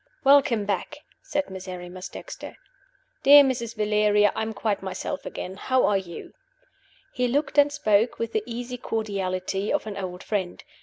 "Welcome 0.23 0.65
back!" 0.65 0.97
said 1.21 1.51
Miserrimus 1.51 2.09
Dexter. 2.09 2.57
"Dear 3.21 3.43
Mrs. 3.43 3.75
Valeria, 3.75 4.31
I 4.35 4.41
am 4.41 4.51
quite 4.51 4.81
myself 4.81 5.27
again. 5.27 5.57
How 5.57 5.85
are 5.85 5.99
you?" 5.99 6.33
He 7.13 7.27
looked 7.27 7.59
and 7.59 7.71
spoke 7.71 8.17
with 8.17 8.31
the 8.33 8.41
easy 8.47 8.79
cordiality 8.79 9.71
of 9.71 9.85
an 9.85 9.97
old 9.97 10.23
friend. 10.23 10.63